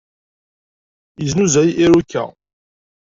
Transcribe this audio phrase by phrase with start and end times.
[1.21, 2.23] Yeznuzay iruka.